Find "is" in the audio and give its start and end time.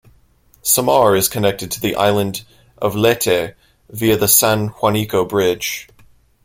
1.15-1.29